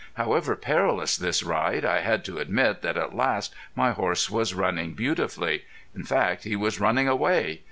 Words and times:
However 0.15 0.55
perilous 0.55 1.15
this 1.15 1.43
ride 1.43 1.85
I 1.85 1.99
had 1.99 2.25
to 2.25 2.39
admit 2.39 2.81
that 2.81 2.97
at 2.97 3.15
last 3.15 3.53
my 3.75 3.91
horse 3.91 4.31
was 4.31 4.55
running 4.55 4.93
beautifully. 4.93 5.65
In 5.95 6.05
fact 6.05 6.43
he 6.43 6.55
was 6.55 6.79
running 6.79 7.07
away! 7.07 7.59